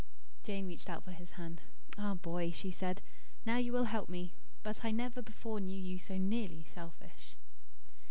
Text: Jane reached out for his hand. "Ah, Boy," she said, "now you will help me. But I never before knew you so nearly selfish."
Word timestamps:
Jane 0.41 0.65
reached 0.67 0.89
out 0.89 1.03
for 1.03 1.11
his 1.11 1.33
hand. 1.33 1.61
"Ah, 1.95 2.15
Boy," 2.15 2.49
she 2.51 2.71
said, 2.71 3.03
"now 3.45 3.57
you 3.57 3.71
will 3.71 3.83
help 3.83 4.09
me. 4.09 4.33
But 4.63 4.83
I 4.83 4.89
never 4.89 5.21
before 5.21 5.59
knew 5.59 5.79
you 5.79 5.99
so 5.99 6.17
nearly 6.17 6.63
selfish." 6.63 7.35